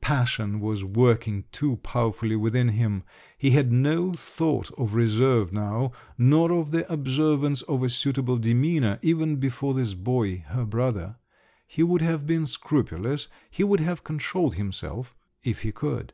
Passion 0.00 0.60
was 0.60 0.84
working 0.84 1.46
too 1.50 1.78
powerfully 1.78 2.36
within 2.36 2.68
him: 2.68 3.02
he 3.36 3.50
had 3.50 3.72
no 3.72 4.12
thought 4.12 4.70
of 4.78 4.94
reserve 4.94 5.52
now, 5.52 5.90
nor 6.16 6.52
of 6.52 6.70
the 6.70 6.88
observance 6.92 7.62
of 7.62 7.82
a 7.82 7.88
suitable 7.88 8.36
demeanour—even 8.36 9.34
before 9.40 9.74
this 9.74 9.94
boy, 9.94 10.44
her 10.46 10.64
brother. 10.64 11.16
He 11.66 11.82
would 11.82 12.02
have 12.02 12.24
been 12.24 12.46
scrupulous, 12.46 13.26
he 13.50 13.64
would 13.64 13.80
have 13.80 14.04
controlled 14.04 14.54
himself—if 14.54 15.62
he 15.62 15.72
could! 15.72 16.12